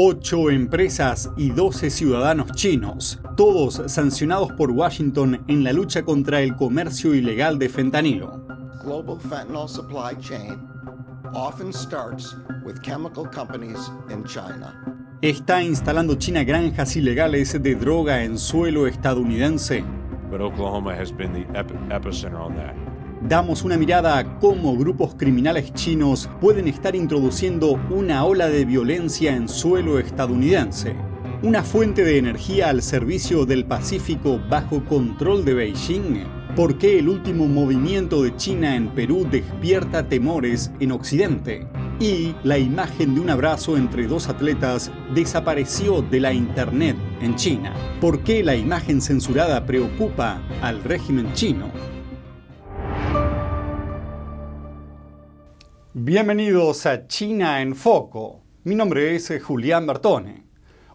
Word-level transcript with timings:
Ocho 0.00 0.48
empresas 0.50 1.28
y 1.36 1.50
12 1.50 1.90
ciudadanos 1.90 2.52
chinos, 2.52 3.18
todos 3.36 3.82
sancionados 3.88 4.52
por 4.52 4.70
Washington 4.70 5.42
en 5.48 5.64
la 5.64 5.72
lucha 5.72 6.04
contra 6.04 6.40
el 6.40 6.54
comercio 6.54 7.16
ilegal 7.16 7.58
de 7.58 7.68
fentanilo. 7.68 8.40
global 8.84 9.18
fentanyl 9.18 9.68
supply 9.68 10.14
chain 10.20 10.56
often 11.34 11.72
starts 11.72 12.36
with 12.64 12.80
chemical 12.80 13.24
companies 13.28 13.90
in 14.08 14.22
China. 14.22 14.72
¿Está 15.20 15.64
instalando 15.64 16.14
China 16.14 16.44
granjas 16.44 16.94
ilegales 16.94 17.60
de 17.60 17.74
droga 17.74 18.22
en 18.22 18.38
suelo 18.38 18.86
estadounidense? 18.86 19.82
but 20.30 20.40
Oklahoma 20.40 20.94
has 20.94 21.10
been 21.10 21.32
the 21.32 21.44
ep- 21.58 21.72
epicenter 21.90 22.38
on 22.38 22.54
that. 22.54 22.76
Damos 23.20 23.64
una 23.64 23.76
mirada 23.76 24.16
a 24.16 24.38
cómo 24.38 24.76
grupos 24.76 25.16
criminales 25.16 25.74
chinos 25.74 26.30
pueden 26.40 26.68
estar 26.68 26.94
introduciendo 26.94 27.72
una 27.90 28.24
ola 28.24 28.48
de 28.48 28.64
violencia 28.64 29.34
en 29.34 29.48
suelo 29.48 29.98
estadounidense. 29.98 30.94
Una 31.42 31.64
fuente 31.64 32.04
de 32.04 32.18
energía 32.18 32.68
al 32.68 32.80
servicio 32.80 33.44
del 33.44 33.64
Pacífico 33.64 34.40
bajo 34.48 34.84
control 34.84 35.44
de 35.44 35.54
Beijing. 35.54 36.24
¿Por 36.54 36.78
qué 36.78 37.00
el 37.00 37.08
último 37.08 37.48
movimiento 37.48 38.22
de 38.22 38.36
China 38.36 38.76
en 38.76 38.88
Perú 38.88 39.26
despierta 39.28 40.08
temores 40.08 40.70
en 40.78 40.92
Occidente? 40.92 41.66
Y 41.98 42.36
la 42.44 42.58
imagen 42.58 43.16
de 43.16 43.20
un 43.20 43.30
abrazo 43.30 43.76
entre 43.76 44.06
dos 44.06 44.28
atletas 44.28 44.92
desapareció 45.12 46.02
de 46.02 46.20
la 46.20 46.32
Internet 46.32 46.96
en 47.20 47.34
China. 47.34 47.74
¿Por 48.00 48.20
qué 48.20 48.44
la 48.44 48.54
imagen 48.54 49.00
censurada 49.00 49.66
preocupa 49.66 50.40
al 50.62 50.84
régimen 50.84 51.32
chino? 51.32 51.97
Bienvenidos 56.00 56.86
a 56.86 57.08
China 57.08 57.60
en 57.60 57.74
Foco. 57.74 58.44
Mi 58.62 58.76
nombre 58.76 59.16
es 59.16 59.32
eh, 59.32 59.40
Julián 59.40 59.84
Bertone. 59.84 60.44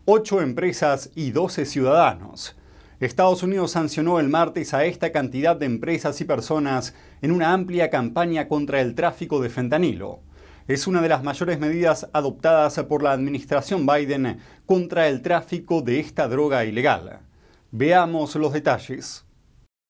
Ocho 0.05 0.39
empresas 0.39 1.11
y 1.13 1.31
12 1.31 1.65
ciudadanos. 1.65 2.55
Estados 3.01 3.43
Unidos 3.43 3.71
sancionó 3.71 4.21
el 4.21 4.29
martes 4.29 4.73
a 4.73 4.85
esta 4.85 5.11
cantidad 5.11 5.57
de 5.57 5.65
empresas 5.65 6.21
y 6.21 6.23
personas 6.23 6.95
en 7.21 7.33
una 7.33 7.51
amplia 7.51 7.89
campaña 7.89 8.47
contra 8.47 8.79
el 8.79 8.95
tráfico 8.95 9.41
de 9.41 9.49
fentanilo. 9.49 10.21
Es 10.69 10.87
una 10.87 11.01
de 11.01 11.09
las 11.09 11.21
mayores 11.21 11.59
medidas 11.59 12.07
adoptadas 12.13 12.79
por 12.83 13.03
la 13.03 13.11
administración 13.11 13.85
Biden 13.85 14.39
contra 14.65 15.09
el 15.09 15.21
tráfico 15.21 15.81
de 15.81 15.99
esta 15.99 16.29
droga 16.29 16.63
ilegal. 16.63 17.19
Veamos 17.71 18.37
los 18.37 18.53
detalles. 18.53 19.22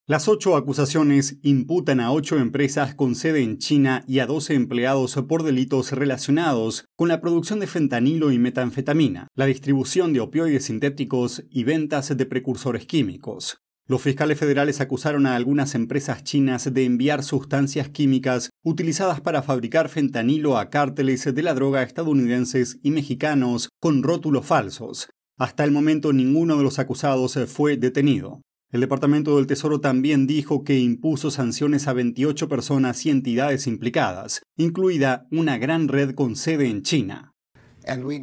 Las 0.05 0.27
ocho 0.27 0.57
acusaciones 0.57 1.37
imputan 1.43 2.01
a 2.01 2.11
ocho 2.11 2.37
empresas 2.37 2.93
con 2.93 3.15
sede 3.15 3.41
en 3.41 3.57
China 3.57 4.03
y 4.05 4.19
a 4.19 4.25
12 4.25 4.53
empleados 4.53 5.15
por 5.29 5.43
delitos 5.43 5.93
relacionados 5.93 6.83
con 6.97 7.07
la 7.07 7.21
producción 7.21 7.61
de 7.61 7.67
fentanilo 7.67 8.33
y 8.33 8.37
metanfetamina, 8.37 9.29
la 9.33 9.45
distribución 9.45 10.11
de 10.11 10.19
opioides 10.19 10.65
sintéticos 10.65 11.45
y 11.49 11.63
ventas 11.63 12.17
de 12.17 12.25
precursores 12.25 12.85
químicos. 12.85 13.59
Los 13.87 14.01
fiscales 14.01 14.37
federales 14.37 14.81
acusaron 14.81 15.25
a 15.25 15.37
algunas 15.37 15.73
empresas 15.73 16.25
chinas 16.25 16.73
de 16.73 16.83
enviar 16.83 17.23
sustancias 17.23 17.87
químicas 17.87 18.49
utilizadas 18.61 19.21
para 19.21 19.41
fabricar 19.41 19.87
fentanilo 19.87 20.57
a 20.57 20.69
cárteles 20.69 21.33
de 21.33 21.43
la 21.43 21.53
droga 21.53 21.81
estadounidenses 21.81 22.77
y 22.83 22.91
mexicanos 22.91 23.69
con 23.79 24.03
rótulos 24.03 24.45
falsos. 24.45 25.07
Hasta 25.37 25.63
el 25.63 25.71
momento 25.71 26.11
ninguno 26.11 26.57
de 26.57 26.63
los 26.63 26.77
acusados 26.77 27.39
fue 27.47 27.77
detenido. 27.77 28.41
El 28.73 28.81
Departamento 28.81 29.35
del 29.35 29.45
Tesoro 29.45 29.79
también 29.79 30.25
dijo 30.25 30.63
que 30.63 30.79
impuso 30.79 31.29
sanciones 31.29 31.87
a 31.87 31.93
28 31.93 32.49
personas 32.49 33.05
y 33.05 33.11
entidades 33.11 33.67
implicadas, 33.67 34.41
incluida 34.57 35.27
una 35.29 35.59
gran 35.59 35.87
red 35.87 36.15
con 36.15 36.35
sede 36.35 36.67
en 36.67 36.81
China. 36.81 37.35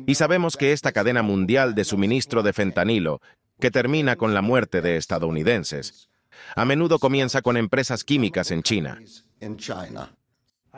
Y 0.08 0.14
sabemos 0.16 0.56
que 0.56 0.72
esta 0.72 0.90
cadena 0.90 1.22
mundial 1.22 1.76
de 1.76 1.84
suministro 1.84 2.42
de 2.42 2.52
fentanilo, 2.52 3.20
que 3.60 3.70
termina 3.70 4.16
con 4.16 4.34
la 4.34 4.42
muerte 4.42 4.82
de 4.82 4.96
estadounidenses, 4.96 6.08
a 6.56 6.64
menudo 6.64 6.98
comienza 6.98 7.42
con 7.42 7.56
empresas 7.56 8.02
químicas 8.02 8.50
en 8.50 8.64
China. 8.64 9.00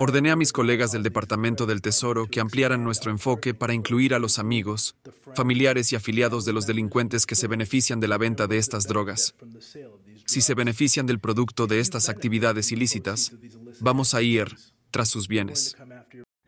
Ordené 0.05 0.33
a 0.33 0.37
mis 0.37 0.53
colegas 0.53 0.91
del 0.91 1.05
Departamento 1.05 1.65
del 1.65 1.81
Tesoro 1.81 2.27
que 2.27 2.41
ampliaran 2.41 2.83
nuestro 2.83 3.13
enfoque 3.13 3.55
para 3.55 3.73
incluir 3.73 4.15
a 4.15 4.19
los 4.19 4.41
amigos, 4.41 4.97
familiares 5.37 5.93
y 5.93 5.97
afiliados 5.97 6.45
de 6.45 6.53
los 6.53 6.67
delincuentes 6.67 7.25
que 7.25 7.37
se 7.37 7.47
benefician 7.47 8.01
de 8.01 8.09
la 8.09 8.19
venta 8.19 8.49
de 8.49 8.59
estas 8.59 8.89
drogas. 8.89 9.37
Si 10.27 10.41
se 10.41 10.55
benefician 10.55 11.07
del 11.07 11.21
producto 11.21 11.69
de 11.69 11.79
estas 11.79 12.09
actividades 12.09 12.73
ilícitas, 12.73 13.31
vamos 13.79 14.15
a 14.15 14.23
ir 14.23 14.49
tras 14.91 15.09
sus 15.09 15.29
bienes. 15.29 15.77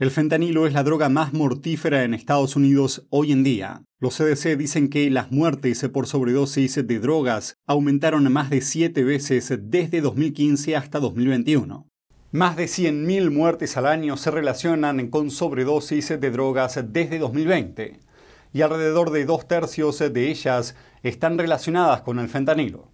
El 0.00 0.10
fentanilo 0.10 0.66
es 0.66 0.72
la 0.72 0.82
droga 0.82 1.08
más 1.08 1.32
mortífera 1.32 2.02
en 2.02 2.12
Estados 2.12 2.56
Unidos 2.56 3.06
hoy 3.10 3.30
en 3.30 3.44
día. 3.44 3.84
Los 4.00 4.16
CDC 4.16 4.56
dicen 4.56 4.88
que 4.88 5.08
las 5.10 5.30
muertes 5.30 5.88
por 5.92 6.08
sobredosis 6.08 6.84
de 6.84 6.98
drogas 6.98 7.56
aumentaron 7.68 8.32
más 8.32 8.50
de 8.50 8.62
siete 8.62 9.04
veces 9.04 9.54
desde 9.60 10.00
2015 10.00 10.74
hasta 10.74 10.98
2021. 10.98 11.88
Más 12.34 12.56
de 12.56 12.64
100.000 12.64 13.30
muertes 13.30 13.76
al 13.76 13.86
año 13.86 14.16
se 14.16 14.32
relacionan 14.32 15.06
con 15.06 15.30
sobredosis 15.30 16.08
de 16.08 16.30
drogas 16.32 16.80
desde 16.88 17.20
2020 17.20 18.00
y 18.52 18.62
alrededor 18.62 19.12
de 19.12 19.24
dos 19.24 19.46
tercios 19.46 20.00
de 20.00 20.30
ellas 20.30 20.74
están 21.04 21.38
relacionadas 21.38 22.00
con 22.00 22.18
el 22.18 22.28
fentanilo. 22.28 22.88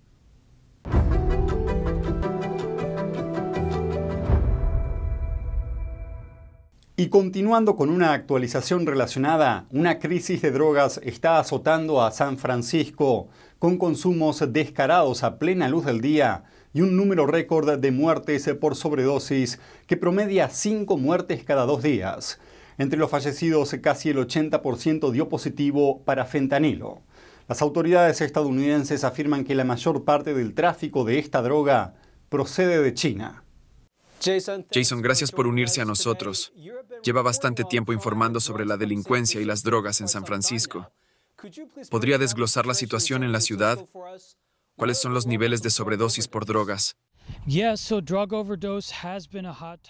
Y 6.97 7.09
continuando 7.09 7.77
con 7.77 7.89
una 7.89 8.13
actualización 8.13 8.85
relacionada, 8.85 9.65
una 9.71 9.99
crisis 10.01 10.43
de 10.43 10.51
drogas 10.51 11.01
está 11.03 11.39
azotando 11.39 12.03
a 12.03 12.11
San 12.11 12.37
Francisco, 12.37 13.29
con 13.59 13.79
consumos 13.79 14.45
descarados 14.53 15.23
a 15.25 15.39
plena 15.39 15.67
luz 15.71 15.87
del 15.87 16.03
día 16.03 16.45
y 16.73 16.81
un 16.83 16.97
número 16.97 17.27
récord 17.27 17.79
de 17.79 17.91
muertes 17.91 18.49
por 18.61 18.77
sobredosis 18.77 19.59
que 19.87 19.97
promedia 19.97 20.49
5 20.49 20.97
muertes 20.97 21.45
cada 21.45 21.67
dos 21.67 21.83
días. 21.83 22.41
Entre 22.79 22.99
los 22.99 23.11
fallecidos, 23.11 23.75
casi 23.83 24.11
el 24.11 24.19
80% 24.19 25.11
dio 25.11 25.29
positivo 25.29 26.03
para 26.05 26.25
fentanilo. 26.25 27.03
Las 27.49 27.63
autoridades 27.63 28.21
estadounidenses 28.21 29.05
afirman 29.05 29.45
que 29.45 29.55
la 29.55 29.65
mayor 29.65 30.05
parte 30.05 30.35
del 30.35 30.55
tráfico 30.55 31.05
de 31.05 31.19
esta 31.19 31.43
droga 31.43 31.95
procede 32.29 32.81
de 32.81 32.95
China. 32.95 33.45
Jason, 34.23 35.03
gracias 35.03 35.33
por 35.33 35.47
unirse 35.47 35.81
a 35.81 35.85
nosotros. 35.85 36.53
Lleva 37.03 37.23
bastante 37.23 37.65
tiempo 37.65 37.93
informando 37.93 38.39
sobre 38.39 38.67
la 38.67 38.77
delincuencia 38.77 39.41
y 39.41 39.45
las 39.45 39.63
drogas 39.63 40.01
en 40.01 40.09
San 40.09 40.25
Francisco. 40.25 40.91
¿Podría 41.91 42.19
desglosar 42.19 42.67
la 42.67 42.75
situación 42.75 43.25
en 43.25 43.33
la 43.33 43.41
ciudad? 43.41 43.79
¿Cuáles 44.81 44.99
son 44.99 45.13
los 45.13 45.27
niveles 45.27 45.61
de 45.61 45.69
sobredosis 45.69 46.27
por 46.27 46.47
drogas? 46.47 46.97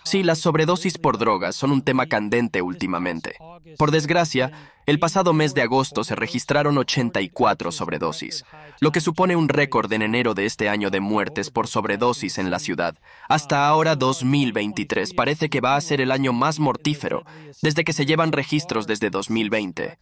Sí, 0.04 0.22
las 0.22 0.38
sobredosis 0.38 0.98
por 0.98 1.18
drogas 1.18 1.56
son 1.56 1.72
un 1.72 1.82
tema 1.82 2.06
candente 2.06 2.62
últimamente. 2.62 3.36
Por 3.76 3.90
desgracia, 3.90 4.52
el 4.86 4.98
pasado 4.98 5.32
mes 5.32 5.54
de 5.54 5.62
agosto 5.62 6.04
se 6.04 6.16
registraron 6.16 6.76
84 6.76 7.70
sobredosis, 7.70 8.44
lo 8.80 8.90
que 8.90 9.00
supone 9.00 9.36
un 9.36 9.48
récord 9.48 9.92
en 9.92 10.02
enero 10.02 10.34
de 10.34 10.46
este 10.46 10.68
año 10.68 10.90
de 10.90 11.00
muertes 11.00 11.50
por 11.50 11.68
sobredosis 11.68 12.38
en 12.38 12.50
la 12.50 12.58
ciudad. 12.58 12.96
Hasta 13.28 13.68
ahora, 13.68 13.94
2023 13.94 15.14
parece 15.14 15.48
que 15.48 15.60
va 15.60 15.76
a 15.76 15.80
ser 15.80 16.00
el 16.00 16.10
año 16.10 16.32
más 16.32 16.58
mortífero 16.58 17.24
desde 17.62 17.84
que 17.84 17.92
se 17.92 18.06
llevan 18.06 18.32
registros 18.32 18.86
desde 18.86 19.10
2020. 19.10 19.98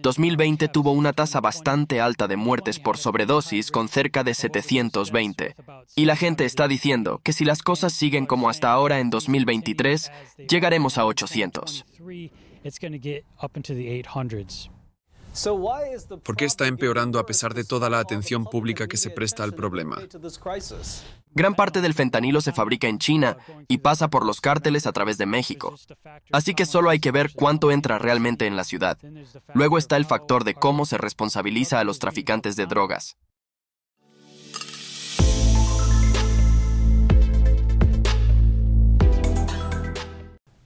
2020 0.00 0.68
tuvo 0.68 0.92
una 0.92 1.12
tasa 1.12 1.40
bastante 1.40 2.00
alta 2.00 2.28
de 2.28 2.36
muertes 2.36 2.78
por 2.78 2.96
sobredosis 2.96 3.70
con 3.70 3.88
cerca 3.88 4.24
de 4.24 4.34
720. 4.34 5.54
Y 5.96 6.04
la 6.04 6.16
gente 6.16 6.44
está 6.44 6.66
diciendo 6.66 6.79
que 7.22 7.32
si 7.32 7.44
las 7.44 7.62
cosas 7.62 7.92
siguen 7.92 8.26
como 8.26 8.48
hasta 8.48 8.72
ahora 8.72 9.00
en 9.00 9.10
2023, 9.10 10.10
llegaremos 10.48 10.98
a 10.98 11.04
800. 11.04 11.84
¿Por 16.24 16.36
qué 16.36 16.44
está 16.44 16.66
empeorando 16.66 17.18
a 17.18 17.26
pesar 17.26 17.54
de 17.54 17.64
toda 17.64 17.88
la 17.88 18.00
atención 18.00 18.44
pública 18.44 18.88
que 18.88 18.96
se 18.96 19.10
presta 19.10 19.44
al 19.44 19.54
problema? 19.54 19.98
Gran 21.32 21.54
parte 21.54 21.80
del 21.80 21.94
fentanilo 21.94 22.40
se 22.40 22.52
fabrica 22.52 22.88
en 22.88 22.98
China 22.98 23.36
y 23.68 23.78
pasa 23.78 24.08
por 24.08 24.26
los 24.26 24.40
cárteles 24.40 24.86
a 24.86 24.92
través 24.92 25.18
de 25.18 25.26
México. 25.26 25.76
Así 26.32 26.54
que 26.54 26.66
solo 26.66 26.90
hay 26.90 26.98
que 26.98 27.12
ver 27.12 27.30
cuánto 27.34 27.70
entra 27.70 27.98
realmente 27.98 28.46
en 28.46 28.56
la 28.56 28.64
ciudad. 28.64 28.98
Luego 29.54 29.78
está 29.78 29.96
el 29.96 30.04
factor 30.04 30.42
de 30.44 30.54
cómo 30.54 30.84
se 30.86 30.98
responsabiliza 30.98 31.78
a 31.78 31.84
los 31.84 32.00
traficantes 32.00 32.56
de 32.56 32.66
drogas. 32.66 33.16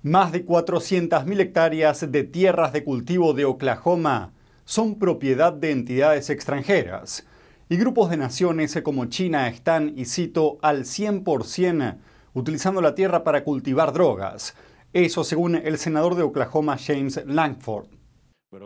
Más 0.05 0.33
de 0.33 0.45
400.000 0.45 1.41
hectáreas 1.41 2.13
de 2.13 2.25
tierras 2.25 2.75
de 2.75 2.85
cultivo 2.85 3.33
de 3.33 3.47
Oklahoma 3.47 4.35
son 4.67 4.99
propiedad 4.99 5.51
de 5.51 5.71
entidades 5.71 6.29
extranjeras 6.29 7.27
y 7.71 7.79
grupos 7.79 8.11
de 8.11 8.19
naciones 8.19 8.79
como 8.85 9.07
China 9.07 9.49
están, 9.49 9.95
y 9.97 10.05
cito, 10.05 10.59
al 10.61 10.81
100% 10.85 11.97
utilizando 12.35 12.83
la 12.83 12.95
tierra 12.95 13.25
para 13.25 13.45
cultivar 13.45 13.95
drogas. 13.95 14.55
Eso 14.93 15.25
según 15.25 15.55
el 15.55 15.79
senador 15.79 16.17
de 16.17 16.23
Oklahoma, 16.23 16.77
James 16.77 17.23
Langford. 17.25 17.87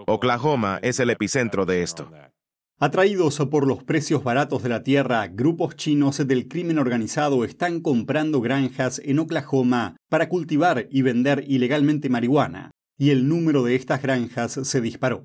Oklahoma 0.08 0.80
es 0.82 0.98
el 0.98 1.10
epicentro 1.10 1.64
de 1.64 1.84
esto. 1.84 2.10
Atraídos 2.80 3.38
por 3.50 3.66
los 3.66 3.82
precios 3.82 4.22
baratos 4.22 4.62
de 4.62 4.68
la 4.68 4.84
tierra, 4.84 5.26
grupos 5.26 5.74
chinos 5.74 6.24
del 6.24 6.46
crimen 6.46 6.78
organizado 6.78 7.44
están 7.44 7.80
comprando 7.80 8.40
granjas 8.40 9.02
en 9.04 9.18
Oklahoma 9.18 9.96
para 10.08 10.28
cultivar 10.28 10.86
y 10.88 11.02
vender 11.02 11.42
ilegalmente 11.48 12.08
marihuana, 12.08 12.70
y 12.96 13.10
el 13.10 13.28
número 13.28 13.64
de 13.64 13.74
estas 13.74 14.00
granjas 14.00 14.60
se 14.62 14.80
disparó. 14.80 15.24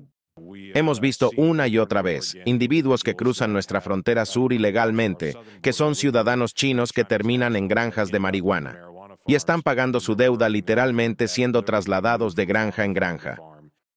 Hemos 0.74 0.98
visto 0.98 1.30
una 1.36 1.68
y 1.68 1.78
otra 1.78 2.02
vez 2.02 2.36
individuos 2.44 3.04
que 3.04 3.14
cruzan 3.14 3.52
nuestra 3.52 3.80
frontera 3.80 4.26
sur 4.26 4.52
ilegalmente, 4.52 5.36
que 5.62 5.72
son 5.72 5.94
ciudadanos 5.94 6.54
chinos 6.54 6.92
que 6.92 7.04
terminan 7.04 7.54
en 7.54 7.68
granjas 7.68 8.10
de 8.10 8.18
marihuana, 8.18 8.80
y 9.28 9.36
están 9.36 9.62
pagando 9.62 10.00
su 10.00 10.16
deuda 10.16 10.48
literalmente 10.48 11.28
siendo 11.28 11.62
trasladados 11.62 12.34
de 12.34 12.46
granja 12.46 12.84
en 12.84 12.94
granja. 12.94 13.38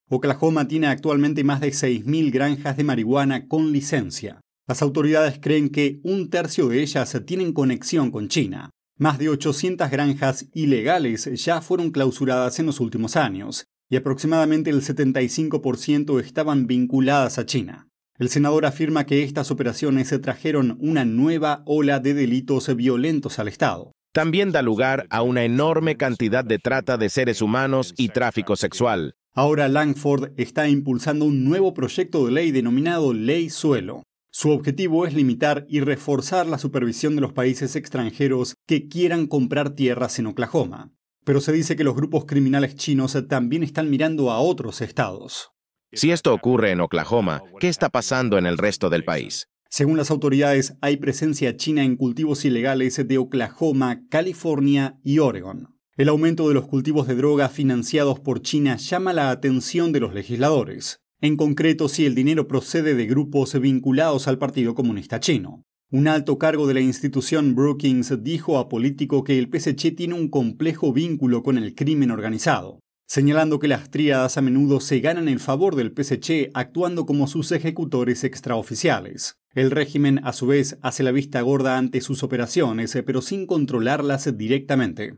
Oklahoma 0.09 0.67
tiene 0.69 0.87
actualmente 0.87 1.43
más 1.43 1.59
de 1.59 1.69
6.000 1.69 2.31
granjas 2.31 2.77
de 2.77 2.83
marihuana 2.85 3.47
con 3.47 3.73
licencia. 3.73 4.39
Las 4.65 4.81
autoridades 4.81 5.37
creen 5.41 5.69
que 5.69 5.99
un 6.03 6.29
tercio 6.29 6.69
de 6.69 6.81
ellas 6.81 7.21
tienen 7.25 7.51
conexión 7.51 8.09
con 8.09 8.29
China. 8.29 8.69
Más 8.97 9.19
de 9.19 9.29
800 9.29 9.91
granjas 9.91 10.47
ilegales 10.53 11.25
ya 11.43 11.61
fueron 11.61 11.91
clausuradas 11.91 12.57
en 12.59 12.65
los 12.65 12.79
últimos 12.79 13.17
años, 13.17 13.65
y 13.89 13.97
aproximadamente 13.97 14.69
el 14.69 14.81
75% 14.81 16.21
estaban 16.21 16.67
vinculadas 16.67 17.37
a 17.37 17.45
China. 17.45 17.87
El 18.17 18.29
senador 18.29 18.65
afirma 18.65 19.05
que 19.05 19.23
estas 19.23 19.51
operaciones 19.51 20.09
trajeron 20.21 20.77
una 20.79 21.05
nueva 21.05 21.63
ola 21.65 21.99
de 21.99 22.13
delitos 22.13 22.73
violentos 22.75 23.39
al 23.39 23.49
Estado. 23.49 23.91
También 24.13 24.51
da 24.51 24.63
lugar 24.63 25.05
a 25.11 25.21
una 25.21 25.43
enorme 25.43 25.95
cantidad 25.97 26.43
de 26.43 26.57
trata 26.57 26.97
de 26.97 27.09
seres 27.09 27.41
humanos 27.41 27.93
y 27.97 28.09
tráfico 28.09 28.55
sexual, 28.55 29.13
Ahora 29.37 29.67
Langford 29.67 30.31
está 30.35 30.67
impulsando 30.67 31.25
un 31.25 31.45
nuevo 31.45 31.75
proyecto 31.75 32.25
de 32.25 32.31
ley 32.31 32.49
denominado 32.49 33.13
Ley 33.13 33.51
Suelo. 33.51 34.01
Su 34.31 34.49
objetivo 34.49 35.05
es 35.05 35.13
limitar 35.13 35.67
y 35.69 35.79
reforzar 35.79 36.47
la 36.47 36.57
supervisión 36.57 37.13
de 37.13 37.21
los 37.21 37.33
países 37.33 37.75
extranjeros 37.75 38.55
que 38.65 38.87
quieran 38.87 39.27
comprar 39.27 39.75
tierras 39.75 40.17
en 40.17 40.25
Oklahoma. 40.25 40.91
Pero 41.23 41.39
se 41.39 41.51
dice 41.51 41.75
que 41.75 41.83
los 41.83 41.95
grupos 41.95 42.25
criminales 42.25 42.73
chinos 42.77 43.15
también 43.29 43.61
están 43.61 43.91
mirando 43.91 44.31
a 44.31 44.39
otros 44.39 44.81
estados. 44.81 45.51
Si 45.91 46.09
esto 46.09 46.33
ocurre 46.33 46.71
en 46.71 46.81
Oklahoma, 46.81 47.43
¿qué 47.59 47.69
está 47.69 47.89
pasando 47.89 48.39
en 48.39 48.47
el 48.47 48.57
resto 48.57 48.89
del 48.89 49.05
país? 49.05 49.49
Según 49.69 49.97
las 49.97 50.09
autoridades, 50.09 50.73
hay 50.81 50.97
presencia 50.97 51.55
china 51.55 51.83
en 51.83 51.95
cultivos 51.95 52.43
ilegales 52.43 53.07
de 53.07 53.17
Oklahoma, 53.19 54.01
California 54.09 54.97
y 55.03 55.19
Oregon. 55.19 55.76
El 55.97 56.09
aumento 56.09 56.47
de 56.47 56.53
los 56.53 56.67
cultivos 56.67 57.07
de 57.07 57.15
droga 57.15 57.49
financiados 57.49 58.19
por 58.19 58.43
China 58.43 58.77
llama 58.77 59.13
la 59.13 59.31
atención 59.31 59.91
de 59.91 59.99
los 59.99 60.13
legisladores, 60.13 60.99
en 61.21 61.35
concreto 61.37 61.89
si 61.89 62.05
el 62.05 62.13
dinero 62.13 62.47
procede 62.47 62.93
de 62.93 63.07
grupos 63.07 63.59
vinculados 63.59 64.27
al 64.27 64.37
Partido 64.37 64.75
Comunista 64.75 65.19
Chino. 65.19 65.63
Un 65.89 66.07
alto 66.07 66.37
cargo 66.37 66.67
de 66.67 66.75
la 66.75 66.81
institución 66.81 67.55
Brookings 67.55 68.23
dijo 68.23 68.59
a 68.59 68.69
Político 68.69 69.23
que 69.23 69.39
el 69.39 69.49
PSC 69.51 69.89
tiene 69.95 70.13
un 70.13 70.29
complejo 70.29 70.93
vínculo 70.93 71.41
con 71.41 71.57
el 71.57 71.73
crimen 71.73 72.11
organizado, 72.11 72.79
señalando 73.07 73.57
que 73.57 73.67
las 73.67 73.89
tríadas 73.89 74.37
a 74.37 74.43
menudo 74.43 74.81
se 74.81 74.99
ganan 74.99 75.27
el 75.27 75.39
favor 75.39 75.75
del 75.75 75.95
PSC 75.95 76.51
actuando 76.53 77.07
como 77.07 77.25
sus 77.25 77.51
ejecutores 77.51 78.23
extraoficiales. 78.23 79.39
El 79.55 79.71
régimen, 79.71 80.19
a 80.23 80.33
su 80.33 80.45
vez, 80.45 80.77
hace 80.83 81.01
la 81.01 81.11
vista 81.11 81.41
gorda 81.41 81.75
ante 81.75 82.01
sus 82.01 82.21
operaciones, 82.21 82.95
pero 83.03 83.23
sin 83.23 83.47
controlarlas 83.47 84.37
directamente. 84.37 85.17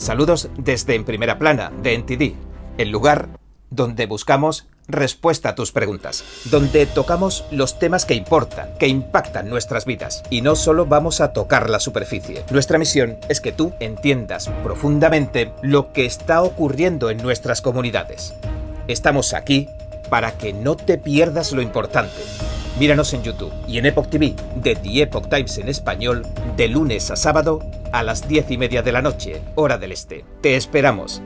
Saludos 0.00 0.48
desde 0.56 0.94
En 0.94 1.04
Primera 1.04 1.38
Plana, 1.38 1.70
de 1.82 1.92
NTD, 1.98 2.32
el 2.78 2.88
lugar 2.88 3.28
donde 3.68 4.06
buscamos 4.06 4.66
respuesta 4.88 5.50
a 5.50 5.54
tus 5.54 5.72
preguntas, 5.72 6.24
donde 6.46 6.86
tocamos 6.86 7.44
los 7.50 7.78
temas 7.78 8.06
que 8.06 8.14
importan, 8.14 8.70
que 8.78 8.88
impactan 8.88 9.50
nuestras 9.50 9.84
vidas, 9.84 10.22
y 10.30 10.40
no 10.40 10.56
solo 10.56 10.86
vamos 10.86 11.20
a 11.20 11.34
tocar 11.34 11.68
la 11.68 11.80
superficie. 11.80 12.44
Nuestra 12.50 12.78
misión 12.78 13.18
es 13.28 13.42
que 13.42 13.52
tú 13.52 13.74
entiendas 13.78 14.48
profundamente 14.64 15.52
lo 15.60 15.92
que 15.92 16.06
está 16.06 16.42
ocurriendo 16.42 17.10
en 17.10 17.18
nuestras 17.18 17.60
comunidades. 17.60 18.32
Estamos 18.88 19.34
aquí 19.34 19.68
para 20.08 20.32
que 20.38 20.54
no 20.54 20.76
te 20.76 20.96
pierdas 20.96 21.52
lo 21.52 21.60
importante. 21.60 22.22
Míranos 22.78 23.12
en 23.12 23.22
YouTube 23.22 23.52
y 23.68 23.78
en 23.78 23.86
Epoch 23.86 24.08
TV 24.08 24.34
de 24.56 24.74
The 24.74 25.02
Epoch 25.02 25.28
Times 25.28 25.58
en 25.58 25.68
español 25.68 26.26
de 26.56 26.68
lunes 26.68 27.10
a 27.10 27.16
sábado 27.16 27.60
a 27.92 28.02
las 28.02 28.26
diez 28.26 28.50
y 28.50 28.56
media 28.56 28.82
de 28.82 28.92
la 28.92 29.02
noche, 29.02 29.42
hora 29.56 29.76
del 29.76 29.92
este. 29.92 30.24
Te 30.40 30.56
esperamos. 30.56 31.20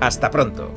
Hasta 0.00 0.30
pronto. 0.30 0.70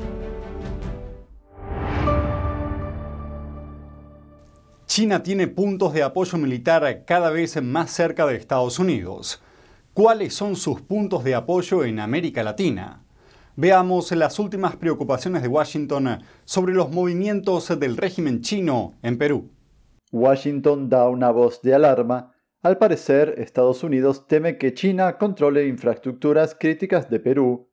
China 4.86 5.22
tiene 5.22 5.46
puntos 5.46 5.94
de 5.94 6.02
apoyo 6.02 6.36
militar 6.36 7.04
cada 7.06 7.30
vez 7.30 7.62
más 7.62 7.90
cerca 7.90 8.26
de 8.26 8.36
Estados 8.36 8.78
Unidos. 8.78 9.40
¿Cuáles 9.94 10.34
son 10.34 10.56
sus 10.56 10.80
puntos 10.80 11.24
de 11.24 11.36
apoyo 11.36 11.84
en 11.84 12.00
América 12.00 12.42
Latina? 12.42 13.02
Veamos 13.56 14.12
las 14.12 14.38
últimas 14.38 14.76
preocupaciones 14.76 15.42
de 15.42 15.48
Washington 15.48 16.22
sobre 16.44 16.74
los 16.74 16.90
movimientos 16.90 17.78
del 17.78 17.96
régimen 17.96 18.42
chino 18.42 18.94
en 19.02 19.18
Perú. 19.18 19.50
Washington 20.12 20.88
da 20.88 21.08
una 21.08 21.30
voz 21.30 21.62
de 21.62 21.74
alarma 21.74 22.34
al 22.60 22.76
parecer, 22.76 23.36
Estados 23.38 23.84
Unidos 23.84 24.26
teme 24.26 24.58
que 24.58 24.74
China 24.74 25.16
controle 25.16 25.68
infraestructuras 25.68 26.56
críticas 26.58 27.08
de 27.08 27.20
Perú. 27.20 27.70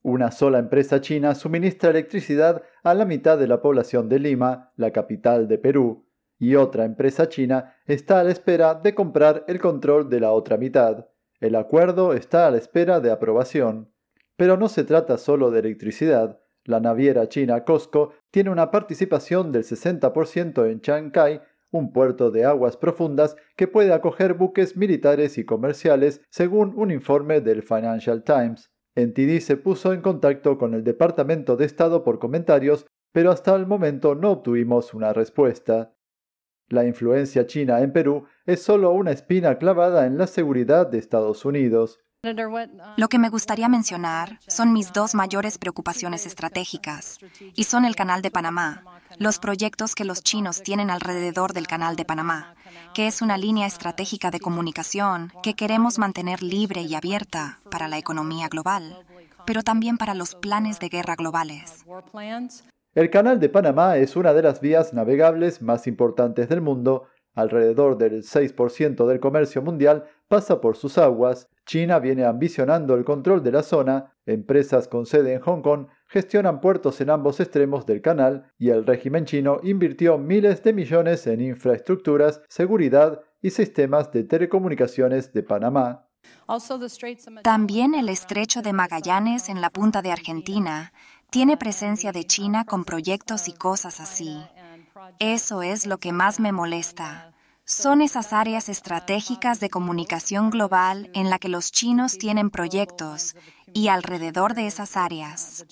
Una 0.00 0.30
sola 0.30 0.58
empresa 0.58 1.02
china 1.02 1.34
suministra 1.34 1.90
electricidad 1.90 2.62
a 2.82 2.94
la 2.94 3.04
mitad 3.04 3.36
de 3.36 3.46
la 3.46 3.60
población 3.60 4.08
de 4.08 4.18
Lima, 4.18 4.72
la 4.76 4.92
capital 4.92 5.46
de 5.46 5.58
Perú, 5.58 6.06
y 6.38 6.54
otra 6.54 6.86
empresa 6.86 7.28
china 7.28 7.74
está 7.84 8.20
a 8.20 8.24
la 8.24 8.30
espera 8.30 8.74
de 8.74 8.94
comprar 8.94 9.44
el 9.46 9.60
control 9.60 10.08
de 10.08 10.20
la 10.20 10.32
otra 10.32 10.56
mitad. 10.56 11.06
El 11.38 11.54
acuerdo 11.54 12.14
está 12.14 12.46
a 12.46 12.50
la 12.50 12.56
espera 12.56 13.00
de 13.00 13.10
aprobación. 13.10 13.92
Pero 14.36 14.56
no 14.56 14.70
se 14.70 14.84
trata 14.84 15.18
solo 15.18 15.50
de 15.50 15.60
electricidad. 15.60 16.40
La 16.64 16.80
naviera 16.80 17.28
china 17.28 17.62
COSCO 17.64 18.14
tiene 18.30 18.48
una 18.48 18.70
participación 18.70 19.52
del 19.52 19.64
60% 19.64 20.70
en 20.70 20.80
Shanghai 20.80 21.42
un 21.78 21.92
puerto 21.92 22.30
de 22.30 22.44
aguas 22.44 22.76
profundas 22.76 23.36
que 23.56 23.68
puede 23.68 23.92
acoger 23.92 24.34
buques 24.34 24.76
militares 24.76 25.38
y 25.38 25.44
comerciales, 25.44 26.22
según 26.30 26.72
un 26.76 26.90
informe 26.90 27.40
del 27.40 27.62
Financial 27.62 28.22
Times. 28.22 28.70
NTD 28.96 29.40
se 29.40 29.56
puso 29.56 29.92
en 29.92 30.00
contacto 30.00 30.56
con 30.56 30.74
el 30.74 30.84
Departamento 30.84 31.56
de 31.56 31.64
Estado 31.64 32.04
por 32.04 32.18
comentarios, 32.20 32.86
pero 33.12 33.30
hasta 33.32 33.54
el 33.56 33.66
momento 33.66 34.14
no 34.14 34.30
obtuvimos 34.30 34.94
una 34.94 35.12
respuesta. 35.12 35.94
La 36.68 36.86
influencia 36.86 37.46
china 37.46 37.80
en 37.80 37.92
Perú 37.92 38.26
es 38.46 38.62
solo 38.62 38.92
una 38.92 39.10
espina 39.10 39.58
clavada 39.58 40.06
en 40.06 40.16
la 40.16 40.26
seguridad 40.26 40.86
de 40.86 40.98
Estados 40.98 41.44
Unidos. 41.44 42.00
Lo 42.96 43.08
que 43.08 43.18
me 43.18 43.28
gustaría 43.28 43.68
mencionar 43.68 44.38
son 44.46 44.72
mis 44.72 44.92
dos 44.94 45.14
mayores 45.14 45.58
preocupaciones 45.58 46.24
estratégicas, 46.24 47.18
y 47.54 47.64
son 47.64 47.84
el 47.84 47.96
Canal 47.96 48.22
de 48.22 48.30
Panamá, 48.30 48.82
los 49.18 49.38
proyectos 49.38 49.94
que 49.94 50.04
los 50.04 50.22
chinos 50.22 50.62
tienen 50.62 50.90
alrededor 50.90 51.52
del 51.52 51.66
Canal 51.66 51.96
de 51.96 52.04
Panamá, 52.04 52.54
que 52.94 53.06
es 53.06 53.22
una 53.22 53.38
línea 53.38 53.66
estratégica 53.66 54.30
de 54.30 54.40
comunicación 54.40 55.32
que 55.42 55.54
queremos 55.54 55.98
mantener 55.98 56.42
libre 56.42 56.82
y 56.82 56.94
abierta 56.94 57.58
para 57.70 57.88
la 57.88 57.98
economía 57.98 58.48
global, 58.48 59.04
pero 59.46 59.62
también 59.62 59.96
para 59.98 60.14
los 60.14 60.34
planes 60.34 60.80
de 60.80 60.88
guerra 60.88 61.16
globales. 61.16 61.84
El 62.94 63.10
Canal 63.10 63.40
de 63.40 63.48
Panamá 63.48 63.96
es 63.96 64.16
una 64.16 64.32
de 64.32 64.42
las 64.42 64.60
vías 64.60 64.92
navegables 64.92 65.62
más 65.62 65.86
importantes 65.86 66.48
del 66.48 66.60
mundo. 66.60 67.04
Alrededor 67.34 67.98
del 67.98 68.22
6% 68.22 69.06
del 69.06 69.18
comercio 69.18 69.60
mundial 69.60 70.04
pasa 70.28 70.60
por 70.60 70.76
sus 70.76 70.98
aguas 70.98 71.48
China 71.66 71.98
viene 71.98 72.24
ambicionando 72.24 72.94
el 72.94 73.04
control 73.04 73.42
de 73.42 73.52
la 73.52 73.62
zona, 73.62 74.12
empresas 74.26 74.86
con 74.86 75.06
sede 75.06 75.34
en 75.34 75.40
Hong 75.40 75.62
Kong 75.62 75.86
gestionan 76.06 76.60
puertos 76.60 77.00
en 77.00 77.10
ambos 77.10 77.40
extremos 77.40 77.86
del 77.86 78.00
canal 78.02 78.52
y 78.58 78.70
el 78.70 78.86
régimen 78.86 79.24
chino 79.24 79.60
invirtió 79.62 80.18
miles 80.18 80.62
de 80.62 80.72
millones 80.72 81.26
en 81.26 81.40
infraestructuras, 81.40 82.40
seguridad 82.48 83.20
y 83.42 83.50
sistemas 83.50 84.10
de 84.12 84.24
telecomunicaciones 84.24 85.32
de 85.32 85.42
Panamá. 85.42 86.08
También 87.42 87.94
el 87.94 88.08
estrecho 88.08 88.62
de 88.62 88.72
Magallanes 88.72 89.48
en 89.48 89.60
la 89.60 89.70
punta 89.70 90.02
de 90.02 90.12
Argentina 90.12 90.92
tiene 91.30 91.56
presencia 91.56 92.12
de 92.12 92.24
China 92.24 92.64
con 92.64 92.84
proyectos 92.84 93.48
y 93.48 93.52
cosas 93.52 94.00
así. 94.00 94.40
Eso 95.18 95.62
es 95.62 95.86
lo 95.86 95.98
que 95.98 96.12
más 96.12 96.40
me 96.40 96.52
molesta 96.52 97.33
son 97.66 98.02
esas 98.02 98.34
áreas 98.34 98.68
estratégicas 98.68 99.58
de 99.58 99.70
comunicación 99.70 100.50
global 100.50 101.10
en 101.14 101.30
la 101.30 101.38
que 101.38 101.48
los 101.48 101.72
chinos 101.72 102.18
tienen 102.18 102.50
proyectos 102.50 103.34
y 103.72 103.88
alrededor 103.88 104.54
de 104.54 104.66
esas 104.66 104.96
áreas. 104.96 105.66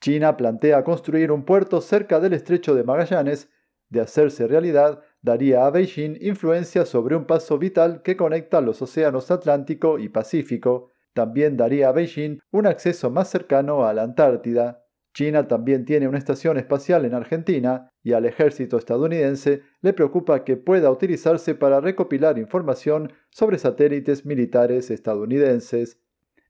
China 0.00 0.36
plantea 0.36 0.84
construir 0.84 1.32
un 1.32 1.44
puerto 1.44 1.80
cerca 1.80 2.18
del 2.20 2.32
estrecho 2.32 2.74
de 2.74 2.84
Magallanes. 2.84 3.50
De 3.90 4.00
hacerse 4.00 4.46
realidad, 4.46 5.02
daría 5.20 5.66
a 5.66 5.70
Beijing 5.70 6.16
influencia 6.20 6.86
sobre 6.86 7.16
un 7.16 7.26
paso 7.26 7.58
vital 7.58 8.02
que 8.02 8.16
conecta 8.16 8.60
los 8.60 8.80
océanos 8.80 9.30
Atlántico 9.30 9.98
y 9.98 10.08
Pacífico. 10.08 10.92
también 11.14 11.56
daría 11.56 11.88
a 11.88 11.92
Beijing 11.92 12.38
un 12.52 12.66
acceso 12.66 13.10
más 13.10 13.28
cercano 13.28 13.84
a 13.86 13.92
la 13.92 14.04
Antártida. 14.04 14.84
China 15.12 15.48
también 15.48 15.84
tiene 15.84 16.06
una 16.06 16.18
estación 16.18 16.58
espacial 16.58 17.04
en 17.04 17.14
Argentina 17.14 17.90
y 18.08 18.14
al 18.14 18.24
ejército 18.24 18.78
estadounidense 18.78 19.64
le 19.82 19.92
preocupa 19.92 20.42
que 20.42 20.56
pueda 20.56 20.90
utilizarse 20.90 21.54
para 21.54 21.78
recopilar 21.78 22.38
información 22.38 23.12
sobre 23.28 23.58
satélites 23.58 24.24
militares 24.24 24.90
estadounidenses. 24.90 26.00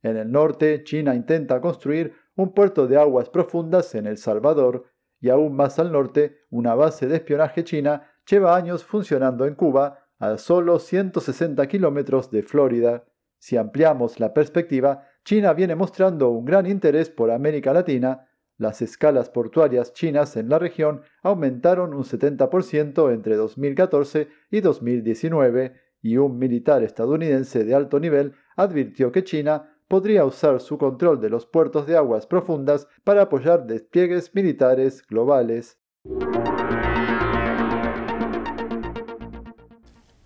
En 0.05 0.17
el 0.17 0.31
norte, 0.31 0.85
China 0.85 1.17
intenta 1.17 1.61
construir 1.61 2.13
un 2.37 2.55
puerto 2.55 2.87
de 2.87 2.97
aguas 2.97 3.29
profundas 3.29 3.97
en 3.97 4.07
El 4.07 4.19
Salvador 4.19 4.85
y 5.21 5.31
aún 5.31 5.57
más 5.57 5.81
al 5.81 5.91
norte, 5.91 6.43
una 6.49 6.77
base 6.77 7.09
de 7.09 7.17
espionaje 7.17 7.65
china 7.65 8.09
lleva 8.31 8.55
años 8.55 8.85
funcionando 8.85 9.45
en 9.45 9.57
Cuba, 9.57 10.07
a 10.21 10.39
solo 10.39 10.79
160 10.79 11.67
kilómetros 11.67 12.31
de 12.31 12.45
Florida. 12.45 13.05
Si 13.41 13.57
ampliamos 13.57 14.21
la 14.21 14.33
perspectiva, 14.33 15.09
China 15.25 15.55
viene 15.55 15.75
mostrando 15.75 16.31
un 16.31 16.45
gran 16.45 16.67
interés 16.69 17.11
por 17.11 17.33
América 17.33 17.73
Latina. 17.73 18.28
Las 18.59 18.83
escalas 18.83 19.31
portuarias 19.31 19.93
chinas 19.93 20.37
en 20.37 20.49
la 20.49 20.59
región 20.59 21.03
aumentaron 21.23 21.95
un 21.95 22.03
70% 22.03 23.15
entre 23.15 23.37
2014 23.37 24.27
y 24.51 24.61
2019, 24.61 25.75
y 26.03 26.17
un 26.17 26.39
militar 26.39 26.83
estadounidense 26.83 27.65
de 27.65 27.77
alto 27.77 28.01
nivel 28.01 28.35
advirtió 28.57 29.13
que 29.13 29.23
China 29.23 29.79
podría 29.87 30.25
usar 30.25 30.61
su 30.61 30.77
control 30.77 31.21
de 31.21 31.31
los 31.31 31.47
puertos 31.47 31.87
de 31.87 31.97
aguas 31.97 32.27
profundas 32.27 32.89
para 33.05 33.23
apoyar 33.23 33.65
despliegues 33.65 34.35
militares 34.35 35.07
globales. 35.07 35.79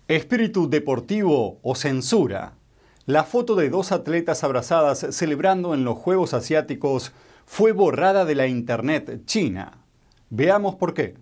Espíritu 0.07 0.67
deportivo 0.67 1.59
o 1.61 1.75
censura. 1.75 2.57
La 3.05 3.25
foto 3.25 3.55
de 3.55 3.69
dos 3.69 3.91
atletas 3.91 4.43
abrazadas 4.43 5.05
celebrando 5.11 5.75
en 5.75 5.83
los 5.83 5.97
Juegos 5.97 6.33
Asiáticos 6.33 7.13
fue 7.45 7.71
borrada 7.71 8.25
de 8.25 8.35
la 8.35 8.47
Internet 8.47 9.25
china. 9.25 9.85
Veamos 10.29 10.75
por 10.75 10.93
qué. 10.93 11.15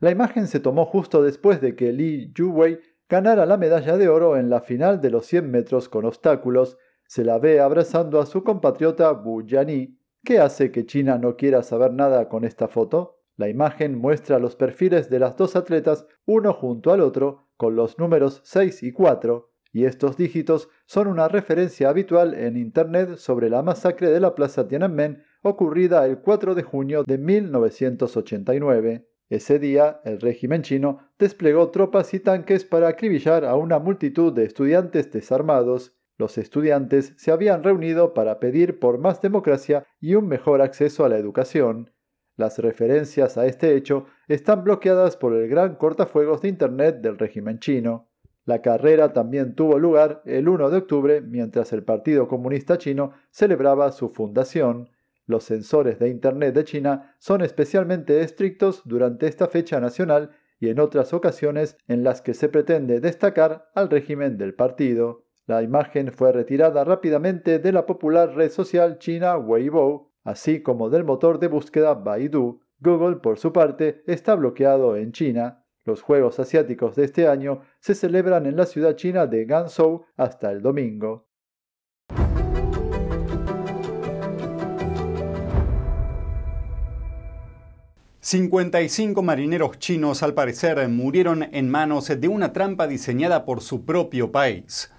La 0.00 0.10
imagen 0.10 0.48
se 0.48 0.60
tomó 0.60 0.84
justo 0.84 1.22
después 1.22 1.60
de 1.60 1.76
que 1.76 1.92
Li 1.92 2.32
Yuwei 2.34 2.80
ganara 3.08 3.46
la 3.46 3.56
medalla 3.56 3.96
de 3.96 4.08
oro 4.08 4.36
en 4.36 4.50
la 4.50 4.60
final 4.60 5.00
de 5.00 5.10
los 5.10 5.26
100 5.26 5.50
metros 5.50 5.88
con 5.88 6.04
obstáculos 6.04 6.78
se 7.06 7.24
la 7.24 7.38
ve 7.38 7.60
abrazando 7.60 8.20
a 8.20 8.26
su 8.26 8.42
compatriota 8.42 9.12
Wu 9.12 9.44
Jiani. 9.46 9.98
¿Qué 10.24 10.38
hace 10.38 10.70
que 10.70 10.86
China 10.86 11.18
no 11.18 11.36
quiera 11.36 11.62
saber 11.62 11.92
nada 11.92 12.28
con 12.30 12.44
esta 12.44 12.68
foto? 12.68 13.18
La 13.36 13.48
imagen 13.48 13.98
muestra 13.98 14.38
los 14.38 14.56
perfiles 14.56 15.10
de 15.10 15.18
las 15.18 15.36
dos 15.36 15.54
atletas 15.54 16.06
uno 16.24 16.54
junto 16.54 16.90
al 16.90 17.02
otro 17.02 17.48
con 17.58 17.76
los 17.76 17.98
números 17.98 18.40
6 18.44 18.82
y 18.82 18.92
4, 18.92 19.50
y 19.72 19.84
estos 19.84 20.16
dígitos 20.16 20.68
son 20.86 21.06
una 21.06 21.28
referencia 21.28 21.90
habitual 21.90 22.34
en 22.34 22.56
Internet 22.56 23.16
sobre 23.16 23.50
la 23.50 23.62
masacre 23.62 24.08
de 24.10 24.20
la 24.20 24.34
Plaza 24.34 24.66
Tiananmen 24.66 25.22
ocurrida 25.42 26.06
el 26.06 26.20
4 26.20 26.54
de 26.54 26.62
junio 26.62 27.04
de 27.04 27.18
1989. 27.18 29.06
Ese 29.28 29.58
día, 29.58 30.00
el 30.04 30.20
régimen 30.20 30.62
chino 30.62 30.98
desplegó 31.18 31.70
tropas 31.70 32.14
y 32.14 32.20
tanques 32.20 32.64
para 32.64 32.88
acribillar 32.88 33.44
a 33.44 33.56
una 33.56 33.78
multitud 33.78 34.32
de 34.32 34.44
estudiantes 34.44 35.10
desarmados 35.12 35.96
los 36.22 36.38
estudiantes 36.38 37.14
se 37.16 37.32
habían 37.32 37.64
reunido 37.64 38.14
para 38.14 38.38
pedir 38.38 38.78
por 38.78 38.98
más 38.98 39.20
democracia 39.20 39.84
y 39.98 40.14
un 40.14 40.28
mejor 40.28 40.62
acceso 40.62 41.04
a 41.04 41.08
la 41.08 41.18
educación. 41.18 41.90
Las 42.36 42.60
referencias 42.60 43.36
a 43.36 43.46
este 43.46 43.74
hecho 43.74 44.06
están 44.28 44.62
bloqueadas 44.62 45.16
por 45.16 45.34
el 45.34 45.48
gran 45.48 45.74
cortafuegos 45.74 46.40
de 46.42 46.48
Internet 46.48 47.00
del 47.00 47.18
régimen 47.18 47.58
chino. 47.58 48.08
La 48.44 48.62
carrera 48.62 49.12
también 49.12 49.56
tuvo 49.56 49.80
lugar 49.80 50.22
el 50.24 50.48
1 50.48 50.70
de 50.70 50.76
octubre 50.76 51.20
mientras 51.22 51.72
el 51.72 51.82
Partido 51.82 52.28
Comunista 52.28 52.78
Chino 52.78 53.10
celebraba 53.32 53.90
su 53.90 54.08
fundación. 54.08 54.90
Los 55.26 55.44
censores 55.44 55.98
de 55.98 56.08
Internet 56.08 56.54
de 56.54 56.64
China 56.64 57.14
son 57.18 57.42
especialmente 57.42 58.20
estrictos 58.22 58.82
durante 58.84 59.26
esta 59.26 59.48
fecha 59.48 59.80
nacional 59.80 60.30
y 60.58 60.68
en 60.68 60.80
otras 60.80 61.12
ocasiones 61.12 61.76
en 61.88 62.04
las 62.04 62.22
que 62.22 62.34
se 62.34 62.48
pretende 62.48 63.00
destacar 63.00 63.70
al 63.74 63.90
régimen 63.90 64.38
del 64.38 64.54
partido. 64.54 65.24
La 65.46 65.62
imagen 65.62 66.12
fue 66.12 66.32
retirada 66.32 66.84
rápidamente 66.84 67.58
de 67.58 67.72
la 67.72 67.84
popular 67.84 68.34
red 68.34 68.50
social 68.50 68.98
china 68.98 69.36
Weibo, 69.36 70.12
así 70.24 70.62
como 70.62 70.88
del 70.88 71.04
motor 71.04 71.38
de 71.38 71.48
búsqueda 71.48 71.94
Baidu. 71.94 72.60
Google, 72.78 73.16
por 73.16 73.38
su 73.38 73.52
parte, 73.52 74.02
está 74.06 74.34
bloqueado 74.34 74.96
en 74.96 75.12
China. 75.12 75.64
Los 75.84 76.02
Juegos 76.02 76.38
Asiáticos 76.38 76.94
de 76.94 77.04
este 77.04 77.26
año 77.26 77.62
se 77.80 77.94
celebran 77.94 78.46
en 78.46 78.56
la 78.56 78.66
ciudad 78.66 78.94
china 78.94 79.26
de 79.26 79.44
Ganzhou 79.44 80.04
hasta 80.16 80.52
el 80.52 80.62
domingo. 80.62 81.28
...55 88.22 89.20
marineros 89.20 89.78
chinos 89.80 90.22
al 90.22 90.32
parecer 90.32 90.88
murieron 90.88 91.48
en 91.52 91.68
manos 91.68 92.06
de 92.06 92.28
una 92.28 92.52
trampa 92.52 92.86
diseñada 92.86 93.44
por 93.44 93.60
su 93.60 93.84
propio 93.84 94.30
país 94.30 94.90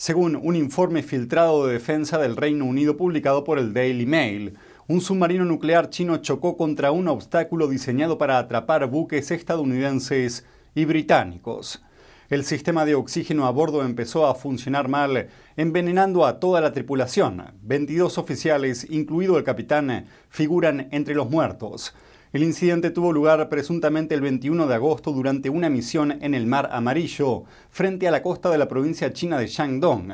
según 0.00 0.34
un 0.42 0.56
informe 0.56 1.02
filtrado 1.02 1.66
de 1.66 1.74
defensa 1.74 2.16
del 2.16 2.34
Reino 2.34 2.64
Unido 2.64 2.96
publicado 2.96 3.44
por 3.44 3.58
el 3.58 3.74
Daily 3.74 4.06
Mail. 4.06 4.56
Un 4.88 5.02
submarino 5.02 5.44
nuclear 5.44 5.90
chino 5.90 6.16
chocó 6.16 6.56
contra 6.56 6.90
un 6.90 7.06
obstáculo 7.06 7.68
diseñado 7.68 8.16
para 8.16 8.38
atrapar 8.38 8.86
buques 8.86 9.30
estadounidenses 9.30 10.46
y 10.74 10.86
británicos. 10.86 11.82
El 12.30 12.46
sistema 12.46 12.86
de 12.86 12.94
oxígeno 12.94 13.44
a 13.44 13.50
bordo 13.50 13.84
empezó 13.84 14.26
a 14.26 14.34
funcionar 14.34 14.88
mal, 14.88 15.28
envenenando 15.58 16.24
a 16.24 16.40
toda 16.40 16.62
la 16.62 16.72
tripulación. 16.72 17.44
22 17.60 18.16
oficiales, 18.16 18.86
incluido 18.88 19.36
el 19.36 19.44
capitán, 19.44 20.06
figuran 20.30 20.88
entre 20.92 21.14
los 21.14 21.28
muertos. 21.28 21.94
El 22.32 22.44
incidente 22.44 22.92
tuvo 22.92 23.12
lugar 23.12 23.48
presuntamente 23.48 24.14
el 24.14 24.20
21 24.20 24.68
de 24.68 24.74
agosto 24.76 25.10
durante 25.10 25.50
una 25.50 25.68
misión 25.68 26.12
en 26.22 26.34
el 26.34 26.46
Mar 26.46 26.68
Amarillo, 26.70 27.42
frente 27.70 28.06
a 28.06 28.12
la 28.12 28.22
costa 28.22 28.50
de 28.50 28.58
la 28.58 28.68
provincia 28.68 29.12
china 29.12 29.36
de 29.36 29.48
Shandong. 29.48 30.12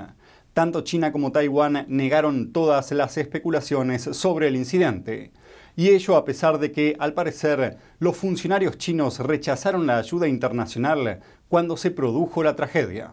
Tanto 0.55 0.81
China 0.81 1.13
como 1.13 1.31
Taiwán 1.31 1.85
negaron 1.89 2.53
todas 2.53 2.91
las 2.93 3.19
especulaciones 3.19 4.09
sobre 4.13 4.49
el 4.49 4.57
incidente. 4.57 5.31
Y 5.77 5.91
ello 5.91 6.17
a 6.17 6.25
pesar 6.25 6.59
de 6.59 6.73
que, 6.73 6.97
al 6.99 7.13
parecer, 7.13 7.77
los 7.99 8.17
funcionarios 8.17 8.79
chinos 8.79 9.19
rechazaron 9.19 9.87
la 9.87 9.99
ayuda 9.99 10.27
internacional 10.27 11.21
cuando 11.49 11.77
se 11.77 11.91
produjo 11.91 12.43
la 12.43 12.57
tragedia. 12.57 13.13